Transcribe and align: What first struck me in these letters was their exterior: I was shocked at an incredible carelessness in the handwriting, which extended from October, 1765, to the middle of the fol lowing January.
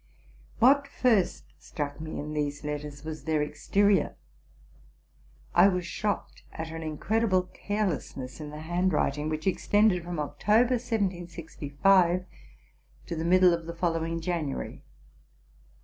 What 0.57 0.87
first 0.87 1.53
struck 1.59 2.01
me 2.01 2.19
in 2.19 2.33
these 2.33 2.63
letters 2.63 3.03
was 3.05 3.25
their 3.25 3.43
exterior: 3.43 4.15
I 5.53 5.67
was 5.67 5.85
shocked 5.85 6.41
at 6.51 6.71
an 6.71 6.81
incredible 6.81 7.43
carelessness 7.43 8.39
in 8.41 8.49
the 8.49 8.61
handwriting, 8.61 9.29
which 9.29 9.45
extended 9.45 10.03
from 10.03 10.17
October, 10.17 10.73
1765, 10.79 12.25
to 13.05 13.15
the 13.15 13.23
middle 13.23 13.53
of 13.53 13.67
the 13.67 13.75
fol 13.75 13.91
lowing 13.91 14.19
January. 14.21 14.81